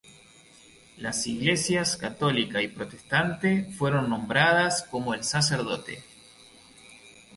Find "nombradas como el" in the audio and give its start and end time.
4.09-5.23